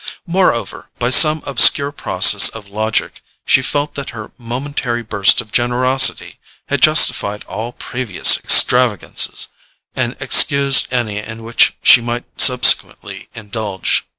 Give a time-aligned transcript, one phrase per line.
[0.25, 6.39] Moreover, by some obscure process of logic, she felt that her momentary burst of generosity
[6.69, 9.49] had justified all previous extravagances,
[9.95, 14.03] and excused any in which she might subsequently indulge.